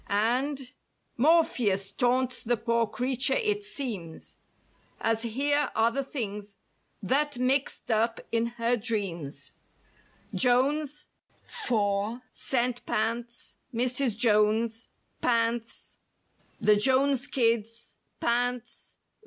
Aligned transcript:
AND— 0.09 0.73
Morpheus 1.15 1.91
taunts 1.91 2.41
the 2.41 2.57
poor 2.57 2.87
creature 2.87 3.35
it 3.35 3.61
seems, 3.61 4.37
As 4.99 5.21
here 5.21 5.69
are 5.75 5.91
the 5.91 6.03
things 6.03 6.55
that 7.03 7.37
mixed 7.37 7.91
up 7.91 8.19
in 8.31 8.47
her 8.57 8.75
dreams: 8.77 9.51
JONES—^ 10.33 11.05
CENT 12.31 12.83
PANTS—MRS. 12.87 14.17
JONES 14.17 14.89
—PANTS—THE 15.21 16.75
JONES 16.77 17.27
KIDS—PANTS. 17.27 18.97